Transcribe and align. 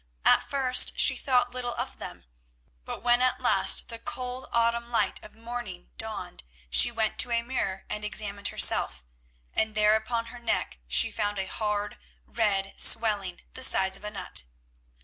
At 0.25 0.41
first 0.41 0.99
she 0.99 1.15
thought 1.15 1.53
little 1.53 1.75
of 1.75 1.97
them, 1.99 2.25
but 2.85 3.03
when 3.03 3.21
at 3.21 3.39
last 3.39 3.89
the 3.89 3.99
cold 3.99 4.51
light 4.51 4.73
of 4.73 4.81
the 4.81 5.37
autumn 5.37 5.39
morning 5.43 5.91
dawned 5.95 6.43
she 6.71 6.91
went 6.91 7.19
to 7.19 7.29
a 7.29 7.43
mirror 7.43 7.85
and 7.87 8.03
examined 8.03 8.47
herself, 8.47 9.05
and 9.53 9.75
there 9.75 9.95
upon 9.95 10.33
her 10.33 10.39
neck 10.39 10.79
she 10.87 11.11
found 11.11 11.37
a 11.37 11.45
hard 11.45 11.99
red 12.25 12.73
swelling 12.77 13.41
of 13.47 13.53
the 13.53 13.61
size 13.61 13.95
of 13.95 14.03
a 14.03 14.09
nut. 14.09 14.41